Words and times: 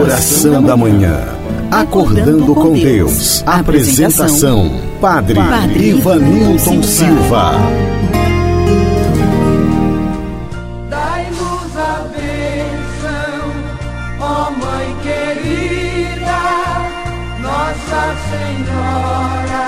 Oração 0.00 0.62
da 0.62 0.76
Manhã. 0.76 1.18
Acordando 1.72 2.54
com 2.54 2.72
Deus. 2.72 3.42
Apresentação: 3.44 4.70
Padre, 5.00 5.34
Padre 5.34 5.88
Ivanilton 5.88 6.82
Silva. 6.84 7.54
Dai-nos 10.88 11.76
a 11.76 12.06
bênção, 12.14 13.50
ó 14.20 14.50
Mãe 14.52 14.96
querida, 15.02 16.38
Nossa 17.42 18.14
Senhora 18.30 19.66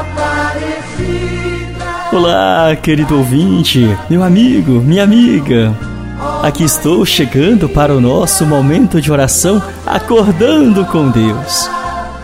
Aparecida. 0.00 1.86
Olá, 2.12 2.76
querido 2.76 3.16
ouvinte, 3.16 3.96
meu 4.10 4.22
amigo, 4.22 4.82
minha 4.82 5.04
amiga. 5.04 5.87
Aqui 6.48 6.64
estou 6.64 7.04
chegando 7.04 7.68
para 7.68 7.94
o 7.94 8.00
nosso 8.00 8.46
momento 8.46 9.02
de 9.02 9.12
oração, 9.12 9.62
acordando 9.84 10.82
com 10.86 11.10
Deus. 11.10 11.68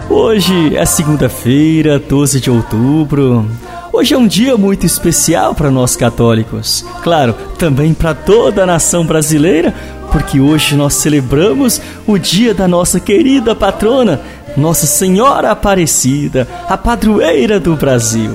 Hoje 0.09 0.75
é 0.75 0.87
segunda-feira, 0.87 1.99
12 1.99 2.41
de 2.41 2.51
outubro. 2.51 3.47
Hoje 3.93 4.15
é 4.15 4.19
um 4.19 4.27
dia 4.27 4.57
muito 4.57 4.87
especial 4.87 5.55
para 5.55 5.71
nós 5.71 5.95
católicos. 5.95 6.87
Claro, 7.03 7.35
também 7.59 7.93
para 7.93 8.15
toda 8.15 8.63
a 8.63 8.67
nação 8.67 9.05
brasileira, 9.05 9.75
porque 10.11 10.41
hoje 10.41 10.75
nós 10.75 10.95
celebramos 10.95 11.79
o 12.07 12.17
dia 12.17 12.55
da 12.55 12.67
nossa 12.67 12.99
querida 12.99 13.55
patrona, 13.55 14.23
Nossa 14.57 14.87
Senhora 14.87 15.51
Aparecida, 15.51 16.49
a 16.67 16.79
padroeira 16.79 17.61
do 17.61 17.77
Brasil. 17.77 18.35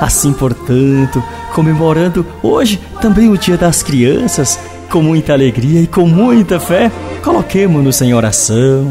Assim, 0.00 0.32
portanto, 0.32 1.20
comemorando 1.54 2.26
hoje 2.42 2.80
também 3.00 3.28
o 3.28 3.38
Dia 3.38 3.56
das 3.56 3.82
Crianças, 3.82 4.58
com 4.88 5.02
muita 5.02 5.32
alegria 5.32 5.80
e 5.80 5.86
com 5.86 6.06
muita 6.06 6.58
fé, 6.58 6.90
coloquemos-nos 7.22 8.00
em 8.02 8.12
oração, 8.12 8.90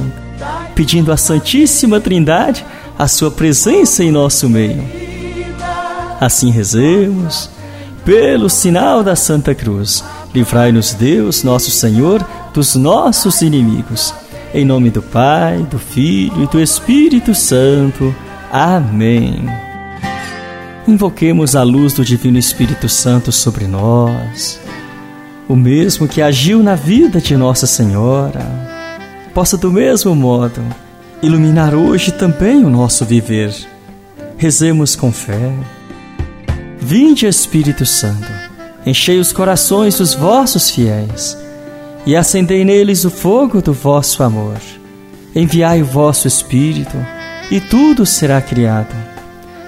pedindo 0.73 1.11
à 1.11 1.17
Santíssima 1.17 1.99
Trindade 1.99 2.65
a 2.97 3.07
sua 3.07 3.29
presença 3.29 4.03
em 4.03 4.11
nosso 4.11 4.49
meio. 4.49 4.83
Assim 6.19 6.51
rezemos, 6.51 7.49
pelo 8.03 8.49
sinal 8.49 9.03
da 9.03 9.15
Santa 9.15 9.53
Cruz, 9.53 10.03
livrai-nos 10.33 10.93
Deus, 10.93 11.43
nosso 11.43 11.71
Senhor, 11.71 12.25
dos 12.53 12.75
nossos 12.75 13.41
inimigos. 13.41 14.13
Em 14.53 14.65
nome 14.65 14.89
do 14.89 15.01
Pai, 15.01 15.59
do 15.69 15.77
Filho 15.77 16.43
e 16.43 16.47
do 16.47 16.59
Espírito 16.59 17.35
Santo. 17.35 18.13
Amém. 18.51 19.68
Invoquemos 20.89 21.55
a 21.55 21.61
luz 21.61 21.93
do 21.93 22.03
Divino 22.03 22.39
Espírito 22.39 22.89
Santo 22.89 23.31
sobre 23.31 23.67
nós, 23.67 24.59
o 25.47 25.55
mesmo 25.55 26.07
que 26.07 26.19
agiu 26.19 26.63
na 26.63 26.73
vida 26.73 27.21
de 27.21 27.37
Nossa 27.37 27.67
Senhora, 27.67 28.43
possa 29.31 29.55
do 29.55 29.71
mesmo 29.71 30.15
modo 30.15 30.59
iluminar 31.21 31.75
hoje 31.75 32.11
também 32.11 32.65
o 32.65 32.71
nosso 32.71 33.05
viver. 33.05 33.53
Rezemos 34.35 34.95
com 34.95 35.11
fé. 35.11 35.53
Vinde, 36.79 37.27
Espírito 37.27 37.85
Santo, 37.85 38.27
enchei 38.83 39.19
os 39.19 39.31
corações 39.31 39.99
dos 39.99 40.15
vossos 40.15 40.71
fiéis 40.71 41.37
e 42.03 42.15
acendei 42.15 42.65
neles 42.65 43.05
o 43.05 43.11
fogo 43.11 43.61
do 43.61 43.73
vosso 43.73 44.23
amor. 44.23 44.57
Enviai 45.35 45.83
o 45.83 45.85
vosso 45.85 46.27
Espírito 46.27 46.97
e 47.51 47.61
tudo 47.61 48.07
será 48.07 48.41
criado 48.41 49.18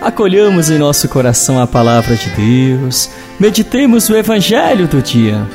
Acolhamos 0.00 0.70
em 0.70 0.78
nosso 0.78 1.06
coração 1.10 1.60
a 1.60 1.66
palavra 1.66 2.16
de 2.16 2.30
Deus, 2.30 3.10
meditemos 3.38 4.08
o 4.08 4.16
Evangelho 4.16 4.88
do 4.88 5.02
dia. 5.02 5.46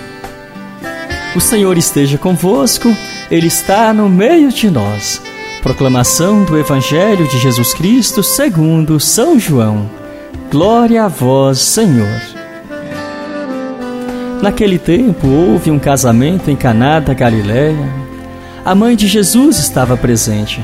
O 1.36 1.42
Senhor 1.42 1.76
esteja 1.80 2.20
convosco, 2.20 2.96
Ele 3.32 3.48
está 3.48 3.92
no 3.92 4.08
meio 4.08 4.52
de 4.52 4.70
nós. 4.70 5.20
Proclamação 5.64 6.44
do 6.44 6.60
Evangelho 6.60 7.28
de 7.28 7.40
Jesus 7.40 7.74
Cristo 7.74 8.22
segundo 8.22 9.00
São 9.00 9.40
João. 9.40 9.90
Glória 10.52 11.06
a 11.06 11.08
vós, 11.08 11.58
Senhor. 11.58 12.22
Naquele 14.44 14.78
tempo 14.78 15.28
houve 15.28 15.72
um 15.72 15.80
casamento 15.80 16.52
em 16.52 16.56
Caná 16.56 17.00
da 17.00 17.16
Galiléia. 17.16 17.90
A 18.64 18.76
mãe 18.76 18.96
de 18.96 19.08
Jesus 19.08 19.58
estava 19.58 19.98
presente. 19.98 20.64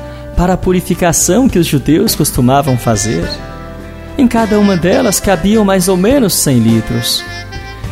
para 0.35 0.53
a 0.53 0.57
purificação 0.57 1.47
que 1.47 1.59
os 1.59 1.67
judeus 1.67 2.15
costumavam 2.15 2.77
fazer. 2.77 3.27
Em 4.17 4.27
cada 4.27 4.59
uma 4.59 4.75
delas 4.75 5.19
cabiam 5.19 5.63
mais 5.63 5.87
ou 5.87 5.97
menos 5.97 6.33
cem 6.33 6.59
litros. 6.59 7.23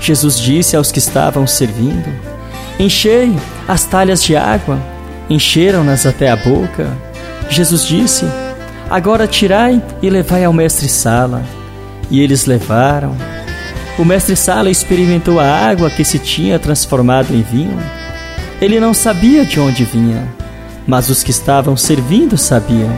Jesus 0.01 0.39
disse 0.39 0.75
aos 0.75 0.91
que 0.91 0.99
estavam 0.99 1.45
servindo: 1.45 2.09
Enchei 2.79 3.35
as 3.67 3.85
talhas 3.85 4.23
de 4.23 4.35
água. 4.35 4.79
Encheram-nas 5.29 6.05
até 6.05 6.29
a 6.29 6.35
boca. 6.35 6.89
Jesus 7.49 7.85
disse: 7.85 8.25
Agora 8.89 9.27
tirai 9.27 9.81
e 10.01 10.09
levai 10.09 10.43
ao 10.45 10.53
mestre-sala. 10.53 11.43
E 12.09 12.21
eles 12.21 12.45
levaram. 12.45 13.15
O 13.97 14.05
mestre-sala 14.05 14.71
experimentou 14.71 15.39
a 15.39 15.45
água 15.45 15.89
que 15.89 16.03
se 16.03 16.17
tinha 16.17 16.57
transformado 16.57 17.33
em 17.33 17.41
vinho. 17.41 17.79
Ele 18.61 18.79
não 18.79 18.93
sabia 18.93 19.45
de 19.45 19.59
onde 19.59 19.83
vinha 19.83 20.38
mas 20.89 21.07
os 21.07 21.21
que 21.21 21.29
estavam 21.29 21.77
servindo 21.77 22.35
sabiam, 22.35 22.91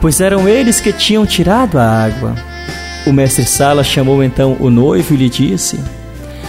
pois 0.00 0.18
eram 0.18 0.48
eles 0.48 0.80
que 0.80 0.94
tinham 0.94 1.26
tirado 1.26 1.78
a 1.78 1.86
água. 1.86 2.34
O 3.06 3.12
mestre 3.12 3.44
Sala 3.44 3.84
chamou 3.84 4.24
então 4.24 4.56
o 4.58 4.70
noivo 4.70 5.12
e 5.12 5.18
lhe 5.18 5.28
disse: 5.28 5.78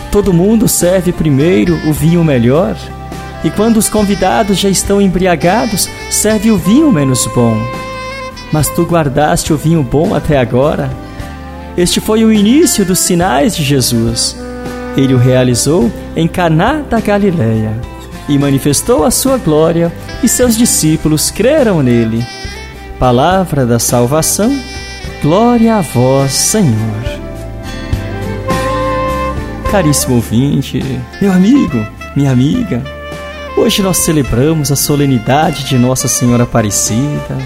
Todo 0.09 0.31
mundo 0.31 0.65
serve 0.69 1.11
primeiro 1.11 1.77
o 1.85 1.91
vinho 1.91 2.23
melhor, 2.23 2.77
e 3.43 3.49
quando 3.49 3.75
os 3.75 3.89
convidados 3.89 4.57
já 4.57 4.69
estão 4.69 5.01
embriagados, 5.01 5.89
serve 6.09 6.49
o 6.49 6.57
vinho 6.57 6.89
menos 6.89 7.27
bom. 7.35 7.57
Mas 8.49 8.69
tu 8.69 8.83
guardaste 8.83 9.51
o 9.51 9.57
vinho 9.57 9.83
bom 9.83 10.15
até 10.15 10.39
agora. 10.39 10.89
Este 11.75 11.99
foi 11.99 12.23
o 12.23 12.31
início 12.31 12.85
dos 12.85 12.99
sinais 12.99 13.53
de 13.53 13.63
Jesus. 13.63 14.37
Ele 14.95 15.13
o 15.13 15.17
realizou 15.17 15.91
em 16.15 16.25
Caná 16.25 16.83
da 16.89 17.01
Galileia 17.01 17.92
e 18.27 18.37
manifestou 18.37 19.03
a 19.03 19.11
sua 19.11 19.37
glória, 19.37 19.91
e 20.23 20.27
seus 20.27 20.57
discípulos 20.57 21.29
creram 21.29 21.81
nele. 21.81 22.25
Palavra 22.99 23.65
da 23.65 23.79
salvação, 23.79 24.57
glória 25.21 25.75
a 25.75 25.81
vós, 25.81 26.31
Senhor. 26.31 27.21
Caríssimo 29.69 30.15
ouvinte, 30.15 30.81
meu 31.19 31.31
amigo, 31.31 31.85
minha 32.15 32.31
amiga, 32.31 32.83
hoje 33.57 33.81
nós 33.81 33.97
celebramos 33.97 34.71
a 34.71 34.75
solenidade 34.75 35.65
de 35.65 35.77
Nossa 35.77 36.07
Senhora 36.07 36.43
Aparecida. 36.43 37.37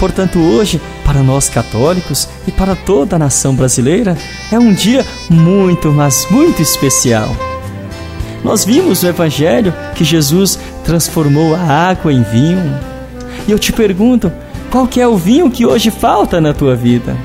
Portanto, 0.00 0.40
hoje, 0.40 0.80
para 1.04 1.22
nós 1.22 1.48
católicos 1.48 2.28
e 2.46 2.50
para 2.50 2.74
toda 2.74 3.14
a 3.14 3.18
nação 3.18 3.54
brasileira, 3.54 4.18
é 4.50 4.58
um 4.58 4.72
dia 4.72 5.06
muito, 5.30 5.92
mas 5.92 6.26
muito 6.28 6.60
especial 6.60 7.34
nós 8.44 8.62
vimos 8.62 9.02
no 9.02 9.08
Evangelho 9.08 9.72
que 9.94 10.04
Jesus 10.04 10.58
transformou 10.84 11.54
a 11.54 11.60
água 11.60 12.12
em 12.12 12.22
vinho. 12.22 12.78
E 13.48 13.50
eu 13.50 13.58
te 13.58 13.72
pergunto, 13.72 14.30
qual 14.70 14.86
que 14.86 15.00
é 15.00 15.08
o 15.08 15.16
vinho 15.16 15.50
que 15.50 15.64
hoje 15.64 15.90
falta 15.90 16.42
na 16.42 16.52
tua 16.52 16.76
vida? 16.76 17.16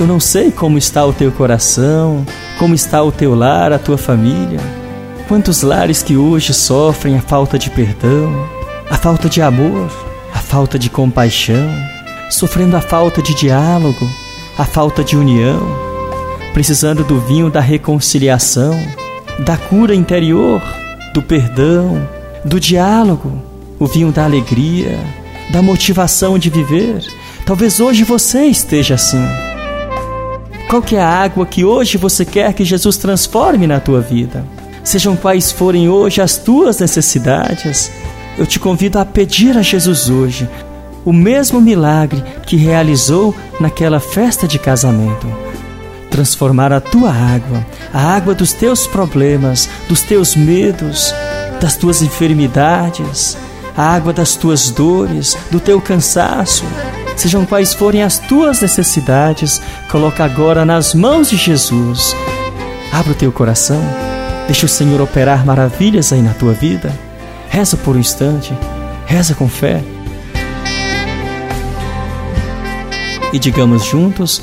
Eu 0.00 0.06
não 0.06 0.18
sei 0.18 0.50
como 0.50 0.78
está 0.78 1.04
o 1.04 1.12
teu 1.12 1.30
coração, 1.30 2.24
como 2.58 2.74
está 2.74 3.02
o 3.02 3.12
teu 3.12 3.34
lar, 3.34 3.70
a 3.70 3.78
tua 3.78 3.98
família. 3.98 4.58
Quantos 5.28 5.60
lares 5.60 6.02
que 6.02 6.16
hoje 6.16 6.54
sofrem 6.54 7.18
a 7.18 7.20
falta 7.20 7.58
de 7.58 7.68
perdão, 7.68 8.48
a 8.90 8.96
falta 8.96 9.28
de 9.28 9.42
amor, 9.42 9.90
a 10.34 10.38
falta 10.38 10.78
de 10.78 10.88
compaixão. 10.88 11.68
sofrendo 12.30 12.76
a 12.76 12.80
falta 12.80 13.20
de 13.20 13.34
diálogo, 13.34 14.08
a 14.56 14.64
falta 14.64 15.02
de 15.02 15.16
união, 15.16 15.60
precisando 16.54 17.02
do 17.02 17.20
vinho 17.20 17.50
da 17.50 17.60
reconciliação, 17.60 18.72
da 19.44 19.56
cura 19.56 19.94
interior, 19.94 20.62
do 21.14 21.22
perdão, 21.22 22.06
do 22.44 22.60
diálogo, 22.60 23.32
o 23.78 23.86
vinho 23.86 24.12
da 24.12 24.24
alegria, 24.24 24.98
da 25.50 25.62
motivação 25.62 26.38
de 26.38 26.50
viver. 26.50 27.02
Talvez 27.44 27.80
hoje 27.80 28.04
você 28.04 28.44
esteja 28.44 28.94
assim. 28.94 29.22
Qual 30.68 30.80
que 30.82 30.94
é 30.94 31.00
a 31.00 31.08
água 31.08 31.46
que 31.46 31.64
hoje 31.64 31.98
você 31.98 32.24
quer 32.24 32.52
que 32.52 32.64
Jesus 32.64 32.96
transforme 32.96 33.66
na 33.66 33.80
tua 33.80 34.00
vida? 34.00 34.44
Sejam 34.84 35.16
quais 35.16 35.50
forem 35.50 35.88
hoje 35.88 36.20
as 36.20 36.36
tuas 36.36 36.78
necessidades, 36.78 37.90
eu 38.38 38.46
te 38.46 38.58
convido 38.58 38.98
a 38.98 39.04
pedir 39.04 39.56
a 39.58 39.62
Jesus 39.62 40.08
hoje 40.08 40.48
o 41.04 41.12
mesmo 41.12 41.60
milagre 41.60 42.22
que 42.46 42.56
realizou 42.56 43.34
naquela 43.58 44.00
festa 44.00 44.46
de 44.46 44.58
casamento. 44.58 45.26
Transformar 46.10 46.72
a 46.72 46.80
tua 46.80 47.10
água, 47.10 47.64
a 47.94 48.14
água 48.14 48.34
dos 48.34 48.52
teus 48.52 48.86
problemas, 48.86 49.68
dos 49.88 50.02
teus 50.02 50.34
medos, 50.34 51.14
das 51.60 51.76
tuas 51.76 52.02
enfermidades, 52.02 53.38
a 53.76 53.94
água 53.94 54.12
das 54.12 54.34
tuas 54.34 54.70
dores, 54.70 55.36
do 55.50 55.60
teu 55.60 55.80
cansaço, 55.80 56.64
sejam 57.16 57.44
quais 57.46 57.74
forem 57.74 58.02
as 58.02 58.18
tuas 58.18 58.60
necessidades, 58.60 59.62
coloca 59.90 60.24
agora 60.24 60.64
nas 60.64 60.94
mãos 60.94 61.30
de 61.30 61.36
Jesus. 61.36 62.14
Abra 62.92 63.12
o 63.12 63.14
teu 63.14 63.30
coração, 63.30 63.80
deixa 64.46 64.66
o 64.66 64.68
Senhor 64.68 65.00
operar 65.00 65.46
maravilhas 65.46 66.12
aí 66.12 66.22
na 66.22 66.34
tua 66.34 66.52
vida. 66.52 66.92
Reza 67.48 67.76
por 67.76 67.96
um 67.96 68.00
instante, 68.00 68.52
reza 69.06 69.34
com 69.34 69.48
fé. 69.48 69.82
E 73.32 73.38
digamos 73.38 73.84
juntos: 73.84 74.42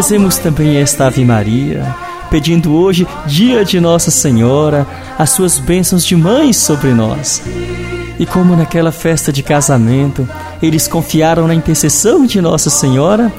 Rezemos 0.00 0.38
também 0.38 0.78
esta 0.78 1.08
Ave 1.08 1.22
Maria, 1.26 1.94
pedindo 2.30 2.72
hoje, 2.72 3.06
dia 3.26 3.62
de 3.66 3.78
Nossa 3.78 4.10
Senhora, 4.10 4.86
as 5.18 5.28
suas 5.28 5.58
bênçãos 5.58 6.06
de 6.06 6.16
mãe 6.16 6.54
sobre 6.54 6.94
nós. 6.94 7.42
E 8.18 8.24
como 8.24 8.56
naquela 8.56 8.92
festa 8.92 9.30
de 9.30 9.42
casamento, 9.42 10.26
eles 10.62 10.88
confiaram 10.88 11.46
na 11.46 11.54
intercessão 11.54 12.24
de 12.24 12.40
Nossa 12.40 12.70
Senhora, 12.70 13.30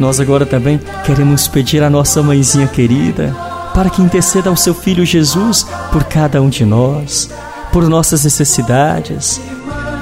nós 0.00 0.18
agora 0.18 0.46
também 0.46 0.80
queremos 1.04 1.48
pedir 1.48 1.82
à 1.82 1.90
nossa 1.90 2.22
mãezinha 2.22 2.66
querida 2.66 3.36
para 3.74 3.90
que 3.90 4.00
interceda 4.00 4.48
ao 4.48 4.56
seu 4.56 4.72
filho 4.74 5.04
Jesus 5.04 5.66
por 5.92 6.04
cada 6.04 6.40
um 6.40 6.48
de 6.48 6.64
nós, 6.64 7.28
por 7.70 7.86
nossas 7.90 8.24
necessidades. 8.24 9.38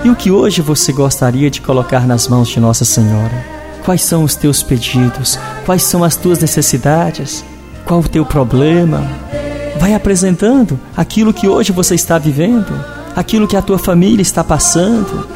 E 0.04 0.10
o 0.10 0.14
que 0.14 0.30
hoje 0.30 0.62
você 0.62 0.92
gostaria 0.92 1.50
de 1.50 1.60
colocar 1.60 2.06
nas 2.06 2.28
mãos 2.28 2.46
de 2.46 2.60
Nossa 2.60 2.84
Senhora? 2.84 3.53
Quais 3.84 4.02
são 4.02 4.24
os 4.24 4.34
teus 4.34 4.62
pedidos? 4.62 5.38
Quais 5.66 5.82
são 5.82 6.02
as 6.02 6.16
tuas 6.16 6.38
necessidades? 6.38 7.44
Qual 7.84 8.00
o 8.00 8.08
teu 8.08 8.24
problema? 8.24 9.02
Vai 9.78 9.94
apresentando 9.94 10.80
aquilo 10.96 11.34
que 11.34 11.46
hoje 11.46 11.70
você 11.70 11.94
está 11.94 12.18
vivendo 12.18 12.94
aquilo 13.14 13.46
que 13.46 13.56
a 13.56 13.62
tua 13.62 13.78
família 13.78 14.22
está 14.22 14.42
passando. 14.42 15.28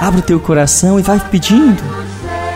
Abre 0.00 0.20
o 0.20 0.24
teu 0.24 0.38
coração 0.38 0.98
e 0.98 1.02
vai 1.02 1.18
pedindo. 1.30 1.82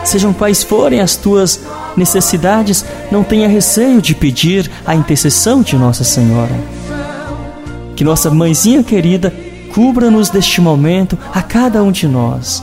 Sejam 0.05 0.33
quais 0.33 0.63
forem 0.63 1.01
as 1.01 1.17
tuas 1.17 1.61
necessidades, 1.97 2.85
não 3.11 3.25
tenha 3.25 3.49
receio 3.49 4.01
de 4.01 4.15
pedir 4.15 4.71
a 4.87 4.95
intercessão 4.95 5.63
de 5.63 5.77
Nossa 5.77 6.05
Senhora. 6.05 6.55
Que 7.97 8.05
nossa 8.05 8.31
mãezinha 8.31 8.83
querida 8.83 9.35
cubra-nos 9.75 10.31
deste 10.31 10.61
momento 10.61 11.19
a 11.35 11.43
cada 11.43 11.83
um 11.83 11.91
de 11.91 12.07
nós 12.07 12.63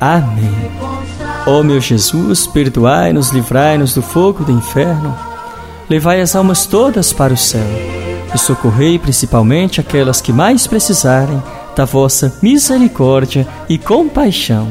Amém. 0.00 0.70
Ó 1.46 1.62
meu 1.62 1.80
Jesus, 1.80 2.46
perdoai-nos, 2.46 3.30
livrai-nos 3.30 3.94
do 3.94 4.02
fogo 4.02 4.44
do 4.44 4.52
inferno, 4.52 5.14
levai 5.88 6.20
as 6.20 6.34
almas 6.34 6.66
todas 6.66 7.12
para 7.12 7.34
o 7.34 7.36
céu 7.36 7.66
e 8.34 8.38
socorrei 8.38 8.98
principalmente 8.98 9.80
aquelas 9.80 10.20
que 10.20 10.32
mais 10.32 10.66
precisarem 10.66 11.42
da 11.76 11.84
vossa 11.84 12.36
misericórdia 12.42 13.46
e 13.68 13.78
compaixão. 13.78 14.68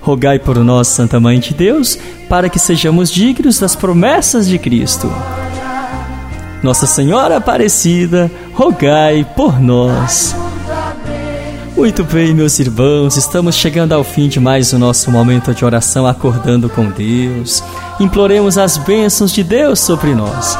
Rogai 0.00 0.38
por 0.38 0.56
nós, 0.64 0.88
Santa 0.88 1.20
Mãe 1.20 1.38
de 1.38 1.52
Deus, 1.52 1.98
para 2.28 2.48
que 2.48 2.58
sejamos 2.58 3.10
dignos 3.10 3.58
das 3.58 3.76
promessas 3.76 4.48
de 4.48 4.58
Cristo. 4.58 5.12
Nossa 6.62 6.86
Senhora 6.86 7.36
Aparecida, 7.36 8.30
rogai 8.54 9.26
por 9.36 9.60
nós. 9.60 10.34
Muito 11.78 12.04
bem, 12.04 12.34
meus 12.34 12.58
irmãos, 12.58 13.16
estamos 13.16 13.54
chegando 13.54 13.94
ao 13.94 14.04
fim 14.04 14.28
de 14.28 14.38
mais 14.38 14.74
o 14.74 14.78
nosso 14.78 15.10
momento 15.10 15.54
de 15.54 15.64
oração 15.64 16.06
acordando 16.06 16.68
com 16.68 16.90
Deus. 16.90 17.62
Imploremos 17.98 18.58
as 18.58 18.76
bênçãos 18.76 19.32
de 19.32 19.42
Deus 19.42 19.80
sobre 19.80 20.14
nós 20.14 20.58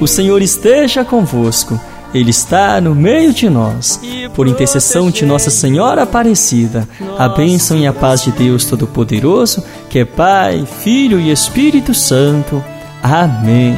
o 0.00 0.06
Senhor 0.06 0.42
esteja 0.42 1.04
convosco, 1.04 1.80
Ele 2.12 2.30
está 2.30 2.80
no 2.80 2.94
meio 2.94 3.32
de 3.32 3.48
nós. 3.48 4.00
Por 4.34 4.46
intercessão 4.46 5.10
de 5.10 5.24
Nossa 5.24 5.50
Senhora 5.50 6.02
Aparecida, 6.02 6.88
a 7.18 7.28
bênção 7.28 7.78
e 7.78 7.86
a 7.86 7.92
paz 7.92 8.22
de 8.22 8.30
Deus 8.32 8.64
Todo-Poderoso, 8.64 9.64
que 9.88 10.00
é 10.00 10.04
Pai, 10.04 10.66
Filho 10.82 11.18
e 11.18 11.30
Espírito 11.30 11.94
Santo. 11.94 12.62
Amém. 13.02 13.76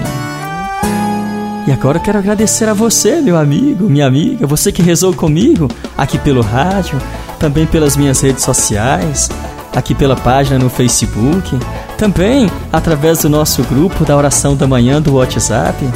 E 1.68 1.70
agora 1.70 1.98
eu 1.98 2.00
quero 2.00 2.16
agradecer 2.16 2.66
a 2.66 2.72
você, 2.72 3.20
meu 3.20 3.36
amigo, 3.36 3.90
minha 3.90 4.06
amiga, 4.06 4.46
você 4.46 4.72
que 4.72 4.80
rezou 4.80 5.12
comigo 5.12 5.68
aqui 5.98 6.18
pelo 6.18 6.40
rádio, 6.40 6.98
também 7.38 7.66
pelas 7.66 7.94
minhas 7.94 8.22
redes 8.22 8.42
sociais, 8.42 9.28
aqui 9.76 9.94
pela 9.94 10.16
página 10.16 10.58
no 10.58 10.70
Facebook, 10.70 11.58
também 11.98 12.50
através 12.72 13.18
do 13.18 13.28
nosso 13.28 13.62
grupo 13.64 14.06
da 14.06 14.16
oração 14.16 14.56
da 14.56 14.66
manhã 14.66 15.02
do 15.02 15.16
WhatsApp. 15.16 15.86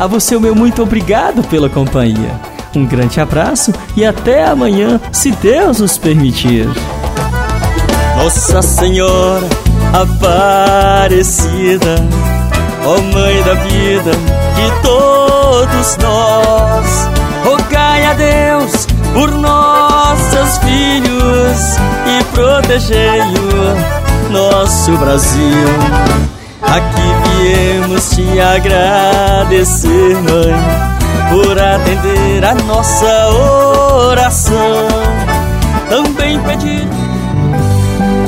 A 0.00 0.06
você 0.08 0.34
o 0.34 0.40
meu 0.40 0.52
muito 0.52 0.82
obrigado 0.82 1.44
pela 1.44 1.68
companhia. 1.68 2.32
Um 2.74 2.84
grande 2.84 3.20
abraço 3.20 3.72
e 3.96 4.04
até 4.04 4.44
amanhã, 4.44 5.00
se 5.12 5.30
Deus 5.30 5.78
nos 5.78 5.96
permitir. 5.96 6.66
Nossa 8.16 8.60
Senhora 8.62 9.46
Aparecida, 9.92 11.94
ó 12.84 13.00
Mãe 13.12 13.42
da 13.42 13.54
vida 13.54 14.12
de 14.56 14.82
todos 14.82 15.96
nós, 15.98 17.08
rogai 17.44 18.04
a 18.06 18.14
Deus 18.14 18.86
por 19.12 19.30
nossos 19.32 20.58
filhos 20.58 21.76
e 22.06 22.24
protegei-o, 22.32 24.30
nosso 24.30 24.92
Brasil. 24.98 25.68
Aqui 26.62 27.42
viemos 27.42 28.10
te 28.10 28.40
agradecer, 28.40 30.14
mãe, 30.22 30.54
por 31.30 31.58
atender 31.58 32.44
a 32.44 32.54
nossa 32.54 33.28
oração. 33.28 34.86
Também 35.88 36.38
pedir. 36.40 36.88